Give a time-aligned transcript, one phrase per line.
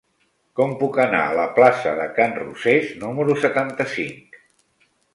[0.59, 4.43] Com puc anar a la plaça de Can Rosés número setanta-cinc?